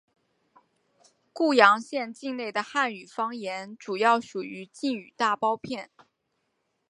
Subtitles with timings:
[1.31, 5.91] 固阳县境内的汉语方言主要属于晋语大包片。